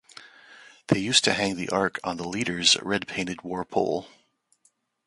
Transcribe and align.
They 0.87 0.97
used 0.97 1.23
to 1.25 1.33
hang 1.33 1.57
the 1.57 1.69
ark 1.69 1.99
on 2.03 2.17
the 2.17 2.27
leader's 2.27 2.75
red-painted 2.81 3.43
war 3.43 3.63
pole. 3.63 4.07